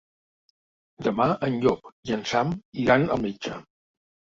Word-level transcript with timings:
Demà 1.09 1.29
en 1.49 1.59
Llop 1.67 1.95
i 2.11 2.19
en 2.19 2.27
Sam 2.33 2.59
iran 2.89 3.11
al 3.19 3.27
metge. 3.31 3.65